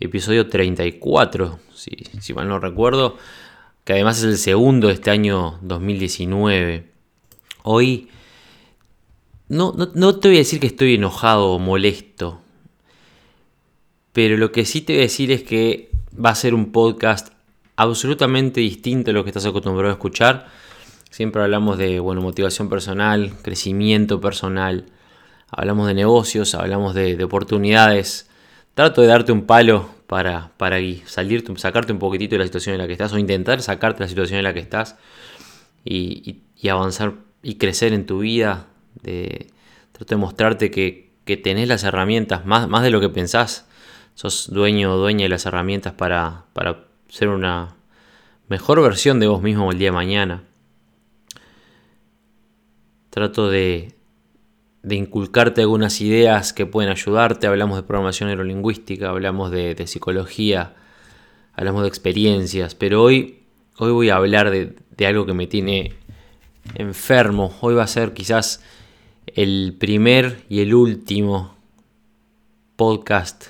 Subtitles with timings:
[0.00, 1.90] Episodio 34, si,
[2.20, 3.16] si mal no recuerdo.
[3.84, 6.90] Que además es el segundo de este año 2019.
[7.62, 8.08] Hoy
[9.48, 12.40] no, no, no te voy a decir que estoy enojado o molesto.
[14.12, 17.32] Pero lo que sí te voy a decir es que va a ser un podcast
[17.76, 20.46] absolutamente distinto a lo que estás acostumbrado a escuchar.
[21.10, 24.86] Siempre hablamos de bueno, motivación personal, crecimiento personal,
[25.50, 28.30] hablamos de negocios, hablamos de, de oportunidades.
[28.74, 32.80] Trato de darte un palo para, para salirte, sacarte un poquitito de la situación en
[32.80, 34.96] la que estás o intentar sacarte la situación en la que estás
[35.84, 38.66] y, avanzar y crecer en tu vida.
[39.92, 43.66] Trato de mostrarte que, que tenés las herramientas, más, más de lo que pensás.
[44.14, 47.76] Sos dueño o dueña de las herramientas para, para ser una
[48.48, 50.44] mejor versión de vos mismo el día de mañana.
[53.10, 53.93] Trato de,
[54.84, 57.46] de inculcarte algunas ideas que pueden ayudarte.
[57.46, 60.74] Hablamos de programación neurolingüística, hablamos de, psicología,
[61.54, 63.40] hablamos de experiencias, pero hoy,
[63.78, 65.94] hoy voy a hablar de, de, algo que me tiene
[66.74, 67.56] enfermo.
[67.62, 68.62] Hoy va a ser quizás
[69.26, 71.56] el primer y el último
[72.76, 73.46] podcast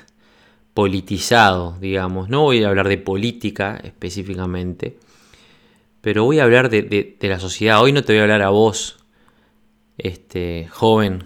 [0.73, 2.29] politizado, digamos.
[2.29, 4.99] No voy a hablar de política específicamente,
[6.01, 7.83] pero voy a hablar de, de, de la sociedad.
[7.83, 9.04] Hoy no te voy a hablar a vos
[9.99, 11.25] este, joven,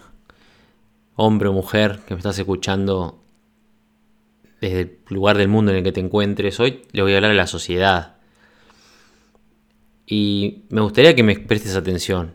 [1.17, 3.23] hombre o mujer que me estás escuchando
[4.61, 7.31] desde el lugar del mundo en el que te encuentres, hoy le voy a hablar
[7.31, 8.17] a la sociedad.
[10.07, 12.35] Y me gustaría que me prestes atención,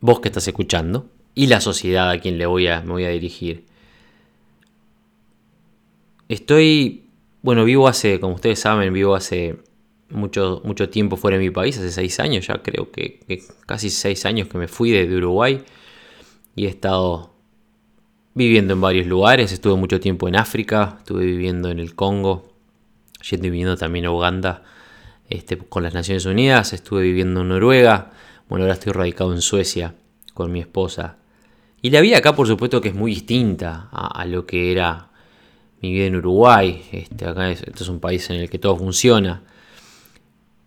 [0.00, 3.10] vos que estás escuchando, y la sociedad a quien le voy a, me voy a
[3.10, 3.64] dirigir.
[6.28, 7.08] Estoy,
[7.42, 9.58] bueno, vivo hace, como ustedes saben, vivo hace
[10.10, 13.20] mucho, mucho tiempo fuera de mi país, hace seis años, ya creo que,
[13.66, 15.62] casi seis años que me fui de, de, Uruguay
[16.56, 17.34] y he estado
[18.34, 22.54] viviendo en varios lugares, estuve mucho tiempo en África, estuve viviendo en el Congo,
[23.28, 24.62] yendo y viviendo también a Uganda
[25.28, 28.10] este, con las Naciones Unidas, estuve viviendo en Noruega,
[28.48, 29.94] bueno, ahora estoy radicado en Suecia
[30.34, 31.18] con mi esposa.
[31.82, 35.08] Y la vida acá, por supuesto, que es muy distinta a, lo que era
[35.80, 36.82] mi vida en Uruguay.
[36.92, 39.42] Este, acá es, este es un país en el que todo funciona.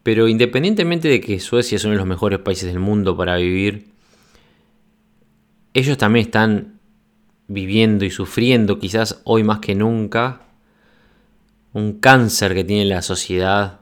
[0.03, 3.88] Pero independientemente de que Suecia es uno de los mejores países del mundo para vivir,
[5.74, 6.80] ellos también están
[7.47, 10.42] viviendo y sufriendo, quizás hoy más que nunca,
[11.72, 13.80] un cáncer que tiene la sociedad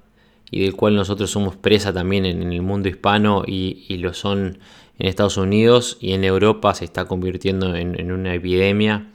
[0.50, 4.60] y del cual nosotros somos presa también en, el mundo hispano y, lo son
[5.00, 9.12] en Estados Unidos y en Europa se está convirtiendo en, en una epidemia.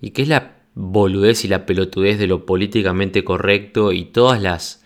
[0.00, 4.81] Y que es la boludez y la pelotudez de lo políticamente correcto y todas las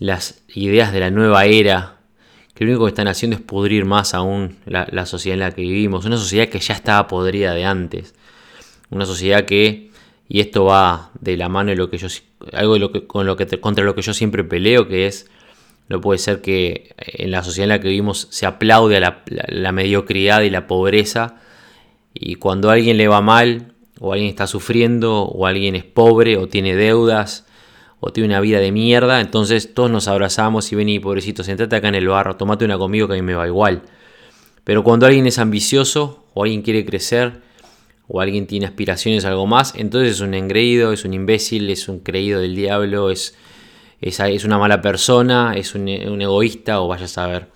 [0.00, 1.96] las ideas de la nueva era,
[2.54, 5.50] que lo único que están haciendo es pudrir más aún la, la, sociedad en la
[5.52, 8.14] que vivimos, una sociedad que ya estaba podrida de antes,
[8.90, 9.90] una sociedad que,
[10.28, 12.08] y esto va de la mano de lo que yo,
[12.52, 15.30] algo de lo que, con lo que, contra lo que yo siempre peleo, que es,
[15.88, 19.22] no puede ser que en la sociedad en la que vivimos se aplaude a la,
[19.26, 21.36] la, la mediocridad y la pobreza,
[22.14, 26.36] y cuando a alguien le va mal, o alguien está sufriendo, o alguien es pobre,
[26.36, 27.47] o tiene deudas,
[28.00, 31.88] o tiene una vida de mierda, entonces todos nos abrazamos y vení, pobrecito, sentate acá
[31.88, 33.82] en el barro, tomate una conmigo que a mí me va igual.
[34.64, 37.40] Pero cuando alguien es ambicioso, o alguien quiere crecer,
[38.06, 42.00] o alguien tiene aspiraciones algo más, entonces es un engreído, es un imbécil, es un
[42.00, 43.34] creído del diablo, es,
[44.00, 47.48] es, es una mala persona, es un, egoísta, o vaya a saber.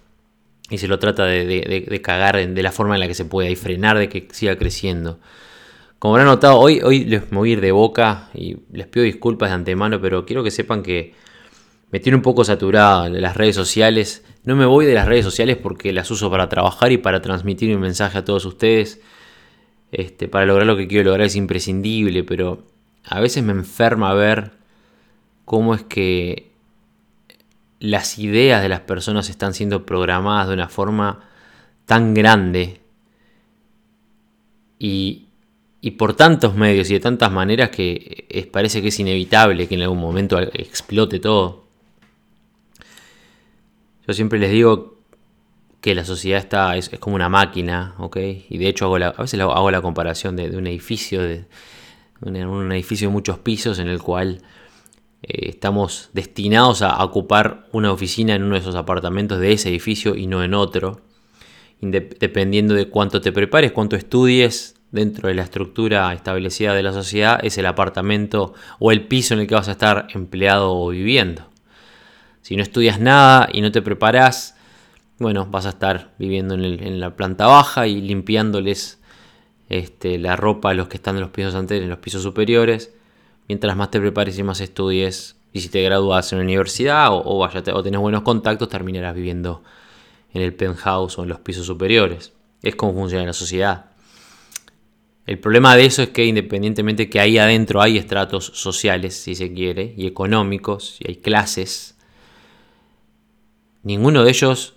[0.71, 3.27] Y se lo trata de, de, de cagar de la forma en la que se
[3.27, 5.21] pueda y frenar de que siga creciendo.
[6.03, 9.55] Como habrán notado, hoy, les voy a ir de boca y les pido disculpas de
[9.55, 11.15] antemano, pero quiero que sepan que
[11.93, 14.25] me tiene un poco saturado las redes sociales.
[14.43, 17.69] No me voy de las redes sociales porque las uso para trabajar y para transmitir
[17.69, 19.01] mi mensaje a todos ustedes.
[19.93, 22.67] Este, para lograr lo que quiero lograr es imprescindible, pero
[23.05, 24.51] a veces me enferma ver
[25.45, 26.51] cómo es que
[27.79, 31.21] las ideas de las personas están siendo programadas de una forma
[31.87, 32.81] tan grande
[34.81, 35.22] y,
[35.85, 39.75] y por tantos medios y de tantas maneras que es, parece que es inevitable que
[39.75, 41.65] en algún momento explote todo.
[44.07, 45.01] Yo siempre les digo
[45.81, 48.17] que la sociedad está es, como una máquina, ¿ok?
[48.49, 51.47] Y de hecho hago la, a veces hago la comparación de, un edificio, de
[52.21, 54.41] un, un, edificio de muchos pisos en el cual
[55.25, 60.15] eh, estamos destinados a ocupar una oficina en uno de esos apartamentos de ese edificio
[60.15, 61.01] y no en otro.
[61.81, 67.41] dependiendo de cuánto te prepares, cuánto estudies dentro de la estructura establecida de la sociedad,
[67.43, 71.49] es el apartamento o el piso en el que vas a estar empleado o viviendo.
[72.43, 74.57] Si no estudias nada y no te preparas,
[75.19, 79.01] bueno, vas a estar viviendo en, la planta baja y limpiándoles
[79.69, 82.93] este, la ropa a los que están en los pisos anteriores, en los pisos superiores
[83.49, 87.19] mientras más te prepares y más estudies, y si te gradúas en la universidad o,
[87.19, 89.63] o, o tenés buenos contactos, terminarás viviendo
[90.33, 92.33] en el penthouse o en los pisos superiores.
[92.63, 93.92] Es como funciona la sociedad.
[95.27, 99.53] El problema de eso es que independientemente que ahí adentro hay estratos sociales, si se
[99.53, 101.97] quiere, y económicos, y hay clases,
[103.83, 104.75] ninguno de ellos,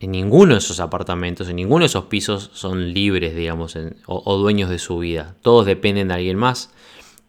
[0.00, 4.70] en ninguno de esos apartamentos, en ninguno de esos pisos son libres, digamos, o dueños
[4.70, 5.36] de su vida.
[5.42, 6.72] Todos dependen de alguien más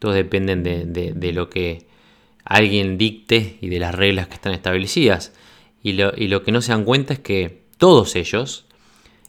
[0.03, 1.87] todos dependen de, lo que
[2.43, 5.31] alguien dicte y de las reglas que están establecidas.
[5.81, 8.65] Y lo, que no se dan cuenta es que todos ellos,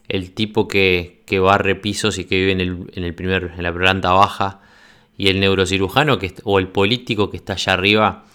[0.07, 2.59] el tipo que, que barre pisos y que vive en,
[3.03, 4.61] el, primer, en la planta baja,
[5.17, 8.25] y el neurocirujano que, o el político que está allá arriba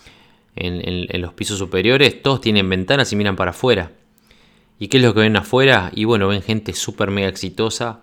[0.56, 3.92] en, en, los pisos superiores, todos tienen ventanas y miran para afuera.
[4.78, 5.90] ¿Y qué es lo que ven afuera?
[5.94, 8.00] Y bueno, ven gente súper mega exitosa,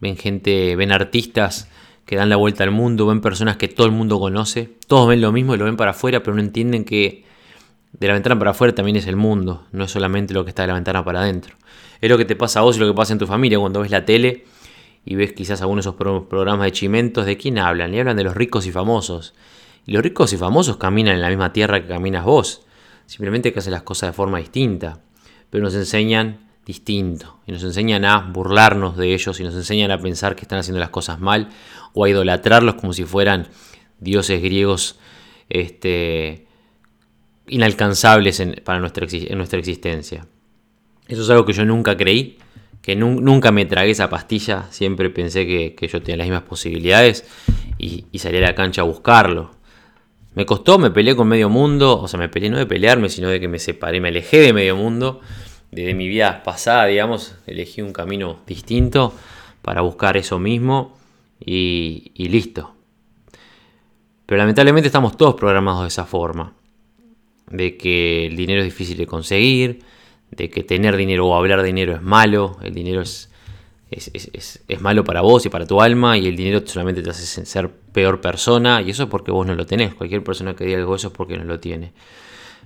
[0.00, 1.70] ven gente, ven artistas
[2.04, 5.20] que dan la vuelta al mundo, ven personas que todo el mundo conoce, todos ven
[5.20, 7.25] lo mismo y lo ven para afuera, pero no entienden que
[7.98, 10.62] de la ventana para afuera también es el mundo, no es solamente lo que está
[10.62, 11.56] de la ventana para adentro.
[12.00, 13.80] Es lo que te pasa a vos y lo que pasa en tu familia cuando
[13.80, 14.44] ves la tele
[15.04, 17.94] y ves quizás algunos de esos programas de chimentos, ¿de quién hablan?
[17.94, 19.34] Y hablan de los ricos y famosos.
[19.86, 22.66] Y los ricos y famosos caminan en la misma tierra que caminas vos,
[23.06, 25.00] simplemente que hacen las cosas de forma distinta,
[25.48, 29.98] pero nos enseñan distinto y nos enseñan a burlarnos de ellos y nos enseñan a
[29.98, 31.48] pensar que están haciendo las cosas mal
[31.94, 33.46] o a idolatrarlos como si fueran
[34.00, 34.98] dioses griegos
[35.48, 36.45] este,
[37.48, 40.26] inalcanzables para nuestra, en nuestra existencia.
[41.08, 42.38] Eso es algo que yo nunca creí,
[42.82, 47.24] que nunca me tragué esa pastilla, siempre pensé que, yo tenía las mismas posibilidades
[47.78, 49.52] y, y salí a la cancha a buscarlo.
[50.34, 53.28] Me costó, me peleé con medio mundo, o sea, me peleé no de pelearme, sino
[53.28, 55.20] de que me separé, me alejé de medio mundo
[55.70, 59.12] desde mi vida pasada, digamos, elegí un camino distinto
[59.62, 60.96] para buscar eso mismo
[61.38, 62.74] y, listo.
[64.24, 66.54] Pero lamentablemente estamos todos programados de esa forma.
[67.50, 69.80] De que el dinero es difícil de conseguir,
[70.30, 73.30] de que tener dinero o hablar de dinero es malo, el dinero es,
[73.90, 77.46] es, es, malo para vos y para tu alma y el dinero solamente te hace
[77.46, 79.94] ser peor persona y eso es porque vos no lo tenés.
[79.94, 81.92] Cualquier persona que diga algo eso es porque no lo tiene.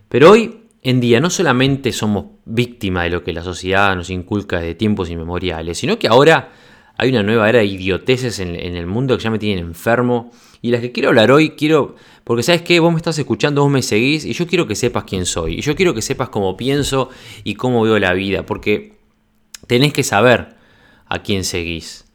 [0.08, 4.60] Pero hoy en día no solamente somos víctimas de lo que la sociedad nos inculca
[4.60, 6.52] de tiempos inmemoriales, sino que ahora
[6.96, 10.30] hay una nueva era de idioteces en, el mundo que ya me tienen enfermo.
[10.60, 11.96] Y las que quiero hablar hoy, quiero.
[12.24, 15.04] Porque sabes que vos me estás escuchando, vos me seguís, y yo quiero que sepas
[15.04, 15.58] quién soy.
[15.58, 17.10] Y yo quiero que sepas cómo pienso
[17.44, 18.46] y cómo veo la vida.
[18.46, 18.94] Porque
[19.66, 20.56] tenés que saber
[21.06, 22.06] a quién seguís.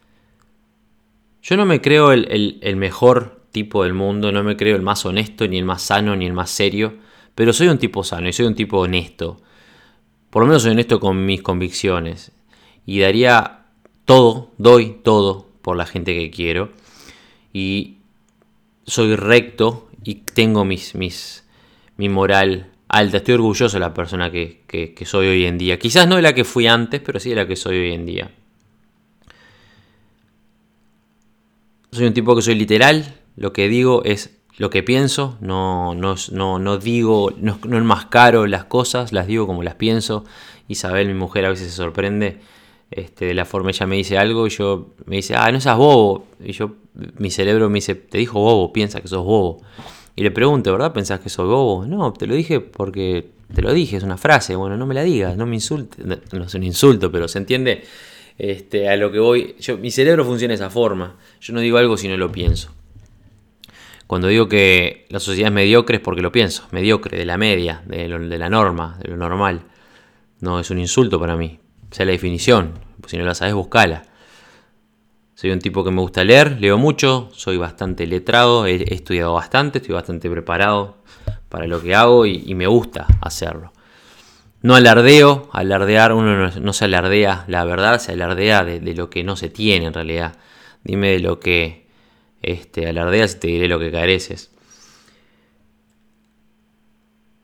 [1.42, 5.06] Yo no me creo el, el mejor tipo del mundo, no me creo el más
[5.06, 6.96] honesto, ni el más sano, ni el más serio.
[7.36, 9.42] Pero soy un tipo sano y soy un tipo honesto.
[10.30, 12.32] Por lo menos soy honesto con mis convicciones.
[12.86, 13.66] Y daría
[14.06, 16.72] todo, doy todo por la gente que quiero.
[17.54, 17.98] Y
[18.86, 21.44] soy recto y tengo mis, mis,
[21.98, 23.18] mi moral alta.
[23.18, 25.78] Estoy orgulloso de la persona que, que soy hoy en día.
[25.78, 28.06] Quizás no de la que fui antes, pero sí de la que soy hoy en
[28.06, 28.32] día.
[31.92, 33.20] Soy un tipo que soy literal.
[33.36, 38.48] Lo que digo es lo que pienso, no, no, no, no digo, no, no, enmascaro
[38.48, 40.24] las cosas, las digo como las pienso.
[40.68, 42.40] Isabel, mi mujer, a veces se sorprende
[42.92, 45.78] este, de la forma ella me dice algo y yo me dice, ah, no seas
[45.78, 46.28] bobo.
[46.44, 46.76] Y yo,
[47.18, 49.62] mi cerebro me dice, te dijo bobo, piensa que sos bobo.
[50.16, 50.94] Y le pregunto, ¿verdad?
[50.94, 51.86] ¿Pensás que soy bobo?
[51.86, 54.56] No, te lo dije porque te lo dije, es una frase.
[54.56, 56.06] Bueno, no me la digas, no me insultes.
[56.06, 57.84] No, es un insulto, pero se entiende
[58.38, 59.56] este, a lo que voy.
[59.60, 61.18] Yo, mi cerebro funciona de esa forma.
[61.42, 62.72] Yo no digo algo si no lo pienso.
[64.08, 67.82] Cuando digo que la sociedad es mediocre es porque lo pienso, mediocre, de la media,
[67.88, 69.62] de, la norma, de lo normal.
[70.42, 71.60] No es un insulto para mí,
[71.96, 72.74] sea la definición,
[73.08, 74.04] si no la sabes, buscala.
[75.34, 79.78] Soy un tipo que me gusta leer, leo mucho, soy bastante letrado, he, estudiado bastante,
[79.78, 80.98] estoy bastante preparado
[81.48, 83.72] para lo que hago y, me gusta hacerlo.
[84.62, 89.38] No alardeo, alardear, uno no, se alardea la verdad, se alardea de lo que no
[89.38, 90.36] se tiene en realidad.
[90.84, 91.88] Dime de lo que
[92.42, 94.52] este, alardeas y te diré lo que careces.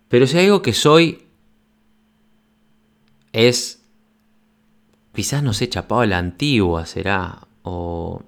[0.09, 1.23] Pero si algo que soy
[3.31, 3.80] es,
[5.13, 8.23] quizás no sé, chapado a la antigua será, o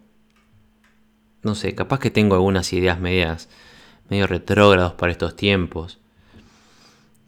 [1.41, 3.49] no sé, capaz que tengo algunas ideas medias,
[4.09, 5.99] medio retrógrados para estos tiempos.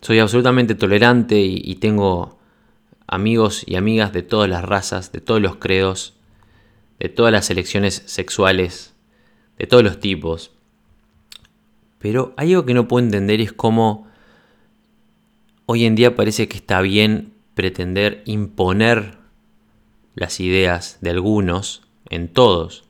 [0.02, 2.38] Soy absolutamente tolerante y, tengo
[3.08, 6.14] amigos y amigas de todas las razas, de todos los credos,
[7.00, 8.94] de todas las elecciones sexuales,
[9.58, 10.52] de todos los tipos.
[11.98, 14.08] Pero hay algo que no puedo entender es cómo
[15.66, 19.25] hoy en día parece que está bien pretender imponer
[20.16, 22.86] las ideas de algunos en todos.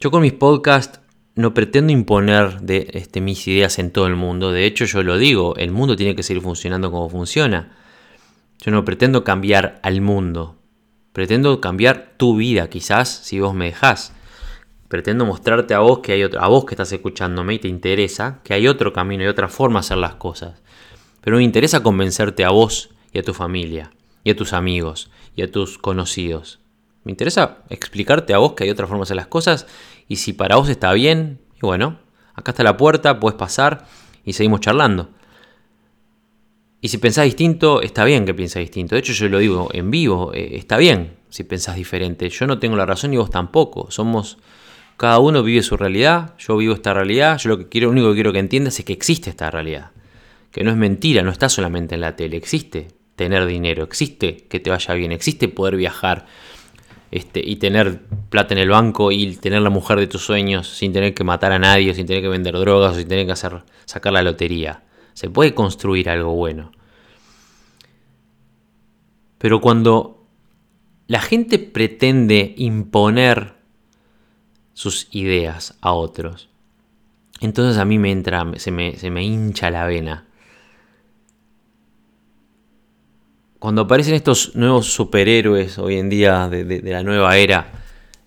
[0.00, 1.00] Yo con mis podcasts
[1.34, 4.52] no pretendo imponer de, este, mis ideas en todo el mundo.
[4.52, 7.76] De hecho, yo lo digo, el mundo tiene que seguir funcionando como funciona.
[8.60, 10.56] Yo no pretendo cambiar al mundo.
[11.12, 14.12] Pretendo cambiar tu vida, quizás, si vos me dejás.
[14.88, 18.40] Pretendo mostrarte a vos que hay otro, a vos que estás escuchándome y te interesa,
[18.44, 20.62] que hay otro camino y otra forma de hacer las cosas.
[21.20, 23.90] Pero me interesa convencerte a vos y a tu familia,
[24.22, 26.60] y a tus amigos, y a tus conocidos.
[27.04, 29.66] Me interesa explicarte a vos que hay otra forma de hacer las cosas
[30.08, 31.98] y si para vos está bien, y bueno,
[32.34, 33.86] acá está la puerta, puedes pasar
[34.24, 35.10] y seguimos charlando.
[36.80, 38.94] Y si pensás distinto, está bien que pienses distinto.
[38.94, 42.28] De hecho, yo lo digo en vivo, eh, está bien si pensás diferente.
[42.28, 43.90] Yo no tengo la razón y vos tampoco.
[43.90, 44.36] Somos,
[44.98, 47.38] cada uno vive su realidad, yo vivo esta realidad.
[47.38, 49.92] Yo lo que quiero, lo único que quiero que entiendas es que existe esta realidad.
[50.50, 54.60] Que no es mentira, no está solamente en la tele, existe tener dinero, existe que
[54.60, 56.26] te vaya bien, existe poder viajar,
[57.14, 60.92] este, y tener plata en el banco y tener la mujer de tus sueños sin
[60.92, 64.12] tener que matar a nadie, sin tener que vender drogas, sin tener que hacer, sacar
[64.12, 64.82] la lotería.
[65.12, 66.72] Se puede construir algo bueno.
[69.38, 70.26] Pero cuando
[71.06, 73.54] la gente pretende imponer
[74.72, 76.48] sus ideas a otros,
[77.40, 80.26] entonces a mí me entra, se me, se me hincha la vena.
[83.64, 87.72] Cuando aparecen estos nuevos superhéroes hoy en día de, la nueva era,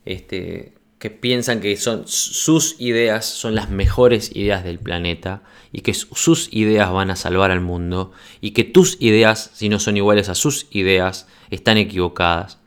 [0.04, 5.94] este, que piensan que son sus ideas son las mejores ideas del planeta y que
[5.94, 10.28] sus ideas van a salvar al mundo y que tus ideas, si no son iguales
[10.30, 12.58] a sus ideas, están equivocadas.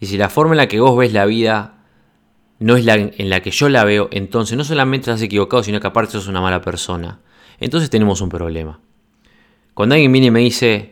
[0.00, 1.84] Y si la forma en la que vos ves la vida
[2.60, 5.80] no es la en la que yo la veo, entonces no solamente estás equivocado, sino
[5.80, 7.20] que aparte sos una mala persona.
[7.60, 8.80] Entonces tenemos un problema.
[9.74, 10.91] Cuando alguien viene y me dice,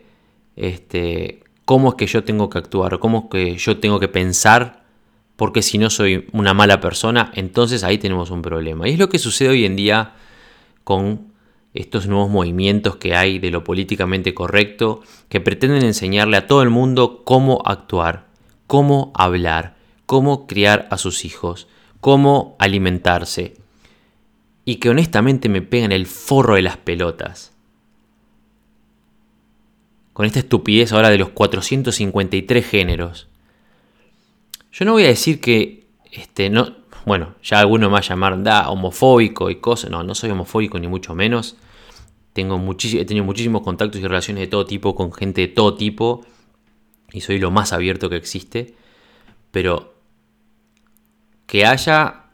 [0.61, 4.85] este, cómo es que yo tengo que actuar, cómo es que yo tengo que pensar,
[5.37, 8.87] porque si no soy una mala persona, entonces ahí tenemos un problema.
[8.87, 10.12] Y es lo que sucede hoy en día
[10.85, 11.33] con
[11.73, 15.00] estos nuevos movimientos que hay de lo políticamente correcto,
[15.31, 18.26] que pretenden enseñarle a todo el mundo cómo actuar,
[18.67, 21.69] cómo hablar, cómo criar a sus hijos,
[22.02, 23.55] cómo alimentarse,
[24.67, 27.50] y que honestamente me pegan el forro de las pelotas
[30.21, 33.27] con esta estupidez ahora de los 453 géneros.
[34.71, 38.43] Yo no voy a decir que, este, no, bueno, ya alguno me va a llamar
[38.43, 39.91] da, homofóbico y cosas.
[39.91, 41.57] No, no soy homofóbico ni mucho menos.
[42.35, 46.27] Tengo he tenido muchísimos contactos y relaciones de todo tipo con gente de todo tipo
[47.15, 48.75] y soy lo más abierto que existe.
[49.53, 49.95] Pero
[51.47, 52.25] que haya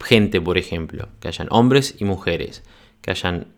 [0.00, 2.62] gente, por ejemplo, que hayan hombres y mujeres,
[3.00, 3.48] que hayan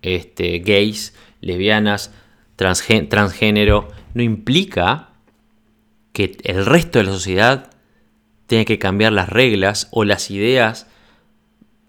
[0.00, 2.12] este, gays, lesbianas,
[2.56, 5.10] transgénero, no implica
[6.12, 7.70] que el resto de la sociedad
[8.46, 10.86] tenga que cambiar las reglas o las ideas,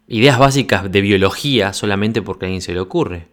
[0.07, 3.29] ideas básicas de biología solamente porque a alguien se le ocurre.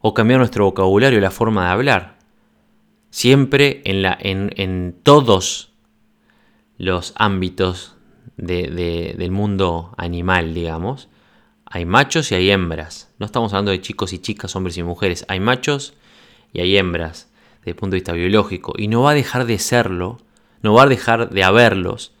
[0.00, 2.18] O cambiar nuestro vocabulario, la forma de hablar.
[3.10, 5.72] Siempre en, todos
[6.78, 7.96] los ámbitos
[8.36, 11.08] del mundo animal, digamos,
[11.64, 13.10] hay machos y hay hembras.
[13.18, 15.24] No estamos hablando de chicos y chicas, hombres y mujeres.
[15.28, 15.94] Hay machos
[16.54, 18.72] y hay hembras desde el punto de vista biológico.
[18.78, 20.18] Y no va a dejar de serlo,
[20.62, 22.12] no va a dejar de haberlos,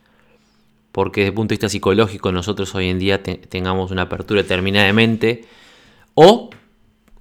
[0.92, 4.86] porque desde el punto de vista psicológico nosotros hoy en día tengamos una apertura determinada
[4.86, 5.44] de mente
[6.14, 6.50] o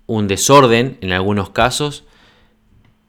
[0.06, 2.04] un desorden en algunos casos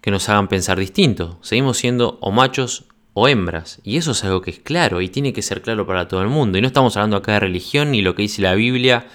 [0.01, 1.39] que nos hagan pensar distinto.
[1.41, 2.85] Seguimos siendo o machos
[3.15, 3.81] o hembras.
[3.85, 6.29] Y eso es algo que es claro y tiene que ser claro para todo el
[6.29, 6.59] mundo.
[6.59, 9.07] Y no estamos hablando acá de religión ni lo que dice la Biblia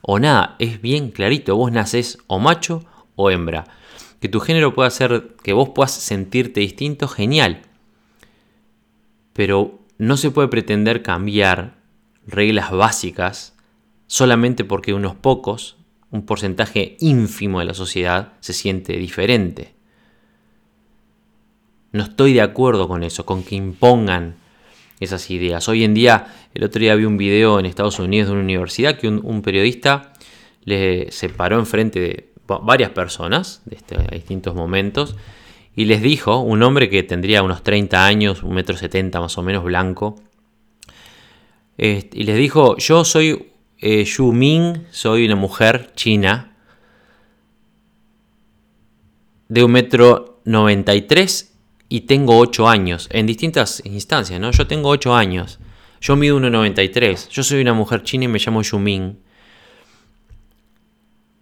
[0.00, 0.56] o nada.
[0.58, 1.56] Es bien clarito.
[1.56, 3.66] Vos nacés o macho o hembra
[4.20, 7.62] que tu género pueda hacer que vos puedas sentirte distinto, genial.
[9.32, 11.78] Pero no se puede pretender cambiar
[12.26, 13.54] reglas básicas
[14.06, 15.76] solamente porque unos pocos,
[16.10, 19.74] un porcentaje ínfimo de la sociedad, se siente diferente.
[21.92, 24.36] No estoy de acuerdo con eso, con que impongan
[25.00, 25.68] esas ideas.
[25.68, 28.98] Hoy en día, el otro día vi un video en Estados Unidos de una universidad
[28.98, 30.12] que un, periodista
[30.64, 32.32] le se paró enfrente de,
[32.62, 35.16] varias personas de este, distintos momentos
[35.78, 39.42] y les dijo, un hombre que tendría unos 30 años, un metro 70 más o
[39.42, 40.16] menos blanco,
[41.76, 46.56] y les dijo, yo soy eh, Yu Ming, soy una mujer china
[49.46, 51.54] de un metro 93
[51.88, 54.50] y tengo 8 años, en distintas instancias, ¿no?
[54.50, 55.60] Yo tengo 8 años,
[56.00, 59.27] yo mido 1,93, yo soy una mujer china y me llamo Yu Ming.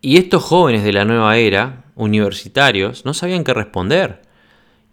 [0.06, 4.22] Y estos jóvenes de la nueva era, universitarios, no sabían qué responder.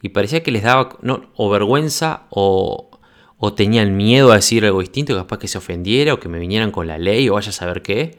[0.02, 0.98] Y parecía que les daba
[1.36, 2.90] o vergüenza o,
[3.38, 6.72] o tenían miedo a decir algo distinto, capaz que se ofendiera o que me vinieran
[6.72, 8.18] con la ley o vaya a saber qué.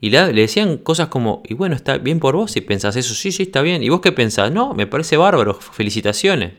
[0.00, 3.32] Y le, decían cosas como, y bueno, está bien por vos si pensás eso, sí,
[3.32, 3.82] sí, está bien.
[3.82, 4.52] ¿Y vos qué pensás?
[4.52, 6.52] No, me parece bárbaro, felicitaciones.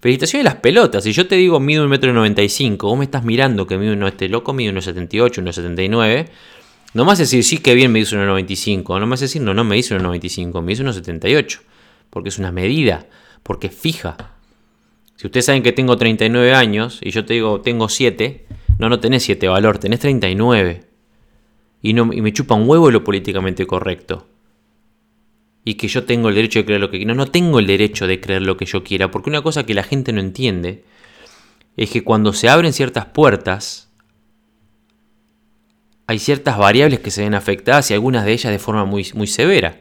[0.00, 1.02] Felicitaciones las pelotas.
[1.02, 3.78] Si yo te digo mido un metro noventa y cinco, vos me estás mirando que
[3.78, 6.28] mido no este loco, mido 1,78, 1,79.
[6.94, 8.98] No más decir, sí, que bien me dice 1,95.
[8.98, 11.60] No más decir, no, no me dice 1,95, me dice 1,78.
[12.10, 13.06] Porque es una medida,
[13.42, 14.16] porque es fija.
[15.16, 18.46] Si ustedes saben que tengo 39 años y yo te digo, tengo 7,
[18.78, 20.84] no, no tenés 7 valor, tenés 39.
[21.82, 24.26] Y, no, y me chupa un huevo lo políticamente correcto.
[25.64, 27.14] Y que yo tengo el derecho de creer lo que quiera.
[27.14, 29.10] No, no tengo el derecho de creer lo que yo quiera.
[29.10, 30.84] Porque una cosa que la gente no entiende
[31.76, 33.85] es que cuando se abren ciertas puertas,
[36.06, 39.26] hay ciertas variables que se ven afectadas y algunas de ellas de forma muy, muy
[39.26, 39.80] severa.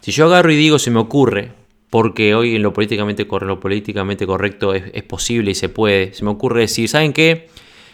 [0.00, 1.52] Si yo agarro y digo, se me ocurre,
[1.90, 6.14] porque hoy en lo políticamente, lo políticamente correcto es, posible y se puede.
[6.14, 7.48] Se me ocurre decir, ¿saben qué?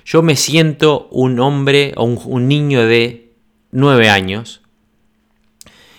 [0.05, 3.33] Yo me siento un hombre o un, niño de
[3.73, 4.63] 9 años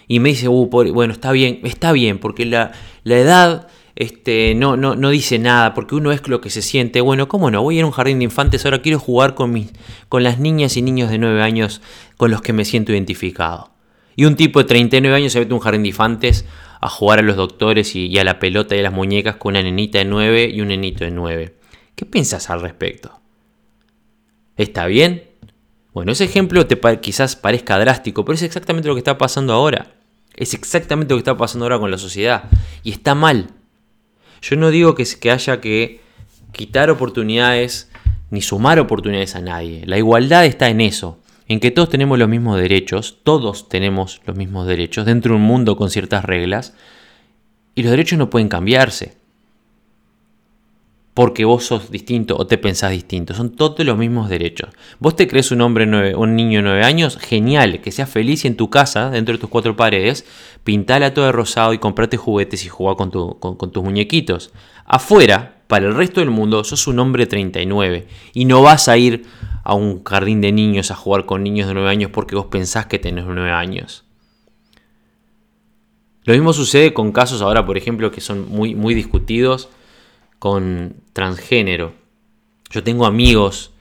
[0.08, 2.72] y me dice, uh, bueno, está bien, está bien, porque la,
[3.04, 3.68] edad
[4.00, 7.02] este, no, no, no, dice nada, porque uno es lo que se siente.
[7.02, 7.64] Bueno, ¿cómo no?
[7.64, 9.72] Voy a ir a un jardín de infantes, ahora quiero jugar con, mis,
[10.08, 11.82] con las niñas y niños de 9 años
[12.16, 13.72] con los que me siento identificado.
[14.16, 16.46] Y un tipo de 39 años se mete a un jardín de infantes
[16.80, 19.64] a jugar a los doctores y, a la pelota y a las muñecas con una
[19.64, 21.56] nenita de 9 y un nenito de 9.
[21.96, 23.20] ¿Qué piensas al respecto?
[24.58, 25.24] ¿Está bien?
[25.92, 29.96] Bueno, ese ejemplo te quizás parezca drástico, pero es exactamente lo que está pasando ahora.
[30.36, 32.44] Es exactamente lo que está pasando ahora con la sociedad.
[32.84, 33.57] Y está mal.
[34.42, 36.02] Yo no digo que, que haya que
[36.52, 37.90] quitar oportunidades
[38.30, 39.84] ni sumar oportunidades a nadie.
[39.86, 44.36] La igualdad está en eso en que todos tenemos los mismos derechos, todos tenemos los
[44.36, 46.74] mismos derechos dentro de un mundo con ciertas reglas,
[47.74, 49.17] y los derechos no pueden cambiarse.
[51.18, 53.34] Porque vos sos distinto o te pensás distinto.
[53.34, 54.70] Son todos los mismos derechos.
[55.00, 58.50] Vos te crees un hombre, un niño de 9 años, genial, que seas feliz y
[58.50, 60.28] en tu casa, dentro de tus cuatro paredes,
[60.64, 64.52] pintala todo de rosado y comprate juguetes y con, con tus muñequitos.
[64.86, 69.26] Afuera, para el resto del mundo, sos un hombre 39 y no vas a ir
[69.64, 72.86] a un jardín de niños a jugar con niños de 9 años porque vos pensás
[72.86, 74.06] que tenés 9 años.
[76.26, 79.70] Lo mismo sucede con casos ahora, por ejemplo, que son muy, muy discutidos
[80.40, 81.94] con transgénero.
[82.70, 83.72] Yo tengo amigos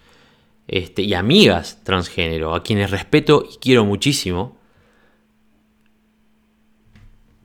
[0.69, 4.57] este, y amigas transgénero, a quienes respeto y quiero muchísimo,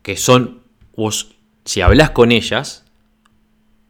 [0.02, 0.62] que son,
[0.96, 2.86] vos, si hablas con ellas,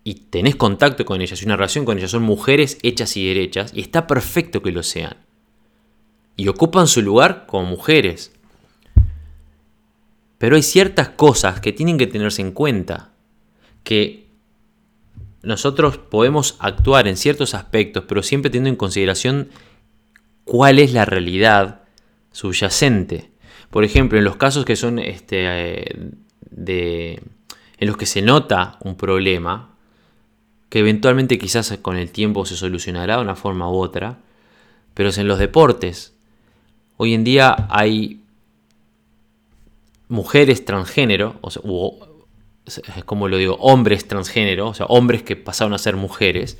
[0.03, 3.71] y tenés contacto con ellas y una relación con ellas, son mujeres hechas y derechas,
[3.73, 5.17] y está perfecto que lo sean.
[6.35, 8.33] Y ocupan su lugar como mujeres.
[10.37, 13.13] Pero hay ciertas cosas que tienen que tenerse en cuenta,
[13.83, 14.20] que
[15.43, 19.49] nosotros podemos actuar en ciertos aspectos, pero siempre teniendo en consideración
[20.43, 21.81] cuál es la realidad
[22.31, 23.31] subyacente.
[23.69, 26.09] Por ejemplo, en los casos que son este, eh,
[26.49, 27.21] de,
[27.77, 29.75] en los que se nota un problema,
[30.69, 34.19] que eventualmente quizás con el tiempo se solucionará de una forma u otra,
[34.93, 36.13] pero es en los deportes.
[36.97, 38.21] Hoy en día hay
[40.07, 41.61] mujeres transgénero, o sea,
[43.05, 46.57] como lo digo, hombres transgénero, o sea, hombres que pasaron a ser mujeres,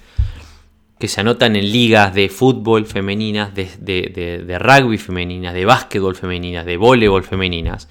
[1.00, 6.66] que se anotan en ligas de fútbol femeninas, de, de rugby femeninas, de básquetbol femeninas,
[6.66, 7.88] de voleibol femeninas,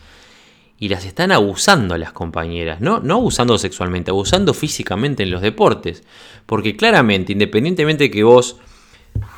[0.79, 3.01] y las están abusando a las compañeras, ¿no?
[3.01, 6.03] No abusando sexualmente, abusando físicamente en los deportes.
[6.47, 8.57] Porque claramente, independientemente de que vos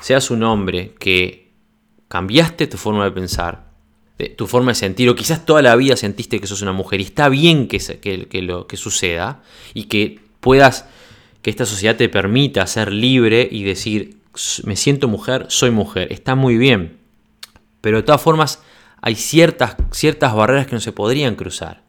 [0.00, 1.50] seas un hombre que
[2.06, 3.71] cambiaste tu forma de pensar,
[4.28, 7.04] tu forma de sentir, o quizás toda la vida sentiste que sos una mujer, y
[7.04, 9.42] está bien que, que, lo, que suceda,
[9.74, 10.86] y que puedas,
[11.42, 14.18] que esta sociedad te permita ser libre y decir,
[14.64, 16.98] me siento mujer, soy mujer, está muy bien.
[17.80, 18.62] Pero de todas formas,
[19.00, 21.82] hay ciertas, ciertas barreras que no se podrían cruzar.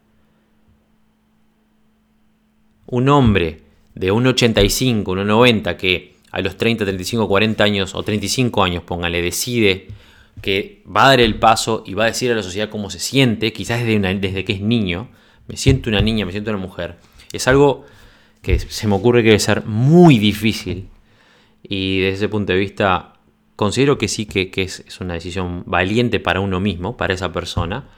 [2.86, 3.62] Un hombre
[3.94, 9.86] de 1,85, 1,90 que a los 30, 35, 40 años o 35 años, póngale, decide
[10.44, 12.98] que va a dar el paso y va a decir a la sociedad cómo se
[12.98, 15.08] siente, quizás desde, desde que es niño,
[15.48, 16.98] me siento una niña, me siento una mujer,
[17.32, 17.86] es algo
[18.42, 20.90] que se me ocurre que debe ser muy difícil
[21.62, 23.14] y desde ese punto de vista
[23.56, 27.88] considero que sí que, es, una decisión valiente para uno mismo, para esa persona.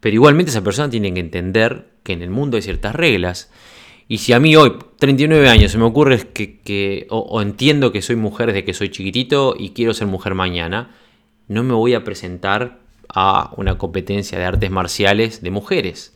[0.00, 3.50] Pero igualmente esa persona tiene que entender que en el mundo hay ciertas reglas.
[4.08, 8.16] Y si a mí hoy, 39 años, se me ocurre que, o, entiendo que soy
[8.16, 10.96] mujer desde que soy chiquitito y quiero ser mujer mañana,
[11.46, 12.78] no me voy a presentar
[13.10, 16.14] a una competencia de artes marciales de mujeres.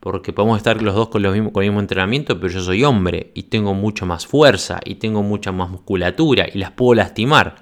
[0.00, 3.44] Porque podemos estar los dos con, con el mismo entrenamiento, pero yo soy hombre y
[3.44, 7.56] tengo mucho más fuerza y tengo mucha más musculatura y las puedo lastimar.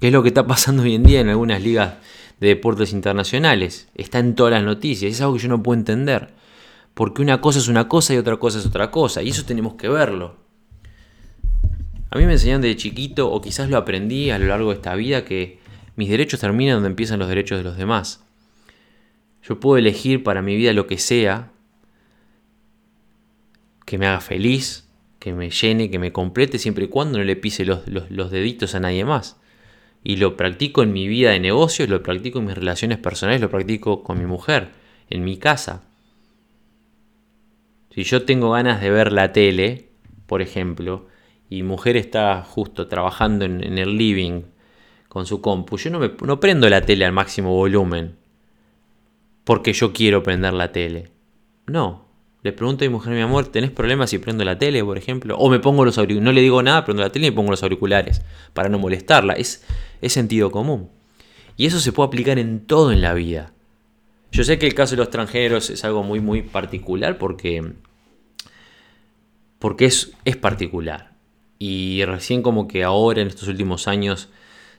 [0.00, 1.94] Que es lo que está pasando hoy en día en algunas ligas
[2.40, 3.88] de deportes internacionales.
[3.94, 5.12] Está en todas las noticias.
[5.12, 6.34] Es algo que yo no puedo entender.
[6.94, 9.22] Porque una cosa es una cosa y otra cosa es otra cosa.
[9.22, 10.36] Y eso tenemos que verlo.
[12.10, 14.94] A mí me enseñaron de chiquito, o quizás lo aprendí a lo largo de esta
[14.94, 15.58] vida, que
[15.96, 18.24] mis derechos terminan donde empiezan los derechos de los demás.
[19.42, 21.50] Yo puedo elegir para mi vida lo que sea,
[23.84, 27.34] que me haga feliz, que me llene, que me complete, siempre y cuando no le
[27.34, 27.84] pise los,
[28.30, 29.40] deditos a nadie más.
[30.02, 33.50] Y lo practico en mi vida de negocios, lo practico en mis relaciones personales, lo
[33.50, 34.70] practico con mi mujer,
[35.10, 35.82] en mi casa.
[37.94, 39.88] Si yo tengo ganas de ver la tele,
[40.26, 41.06] por ejemplo,
[41.48, 44.42] y mujer está justo trabajando en, el living
[45.08, 48.16] con su compu, yo no, prendo la tele al máximo volumen
[49.44, 51.12] porque yo quiero prender la tele.
[51.68, 52.06] No,
[52.42, 55.36] le pregunto a mi mujer, mi amor, ¿tenés problemas si prendo la tele, por ejemplo?
[55.38, 56.24] O me pongo los auriculares.
[56.24, 58.22] No le digo nada, prendo la tele y pongo los auriculares
[58.54, 59.34] para no molestarla.
[59.34, 59.64] Es,
[60.00, 60.90] es sentido común.
[61.56, 63.52] Y eso se puede aplicar en todo en la vida.
[64.34, 67.74] Yo sé que el caso de los extranjeros es algo muy, muy particular porque,
[69.64, 71.14] porque es, es particular.
[71.58, 74.28] Y recién como que ahora, en estos últimos años,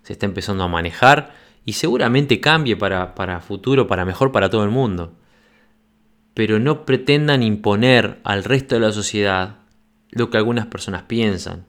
[0.04, 1.34] se está empezando a manejar
[1.66, 5.16] y seguramente cambie para, para futuro, para mejor para todo el mundo
[6.36, 9.56] pero no pretendan imponer al resto de la sociedad
[10.12, 11.66] lo que algunas personas piensan.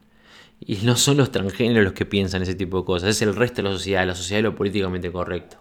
[0.58, 3.62] Y no son los transgéneros los que piensan ese tipo de cosas, es el resto
[3.62, 5.58] de la sociedad, la sociedad de lo políticamente correcto.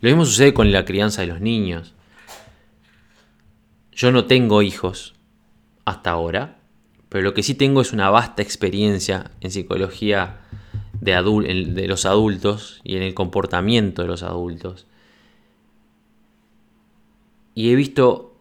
[0.00, 1.94] Lo mismo sucede con la crianza de los niños.
[3.90, 5.14] Yo no tengo hijos
[5.84, 6.58] hasta ahora,
[7.14, 10.40] pero lo que sí tengo es una vasta experiencia en psicología
[11.00, 14.88] de, los adultos y en el comportamiento de los adultos.
[17.54, 18.34] Y he visto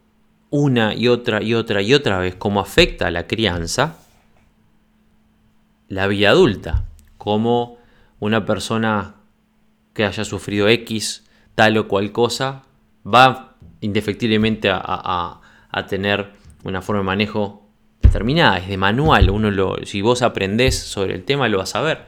[0.49, 3.99] una y otra y otra y otra vez cómo afecta a la crianza
[5.87, 6.85] la vida adulta,
[7.19, 7.77] como
[8.19, 9.17] una persona
[9.93, 12.63] que haya sufrido X, tal o cual cosa,
[13.05, 15.39] va indefectiblemente a,
[15.87, 16.31] tener
[16.63, 17.62] una forma de manejo
[18.13, 21.81] determinada, es de manual, uno lo, si vos aprendés sobre el tema lo vas a
[21.81, 22.05] ver.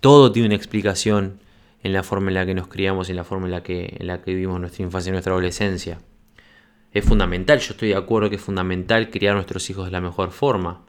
[0.00, 1.40] Todo tiene una explicación
[1.82, 3.96] en la forma en la que nos criamos y en la forma en la que,
[3.98, 5.98] en la que vivimos nuestra infancia y nuestra adolescencia
[6.92, 10.00] es fundamental, yo estoy de acuerdo que es fundamental criar a nuestros hijos de la
[10.00, 10.82] mejor forma.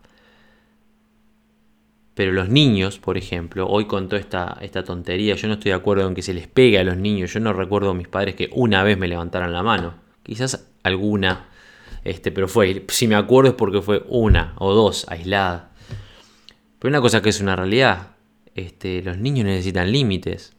[2.16, 5.78] Pero los niños, por ejemplo, hoy con toda esta, esta tontería, yo no estoy de
[5.78, 7.34] acuerdo en que se les pegue a los niños.
[7.34, 9.94] Yo no recuerdo a mis padres que una vez me levantaran la mano.
[10.24, 11.50] Quizás alguna,
[12.04, 15.64] este, pero fue, si me acuerdo es porque fue una o dos aisladas.
[16.80, 18.16] Pero una cosa que es una realidad,
[18.56, 20.56] este, los niños necesitan límites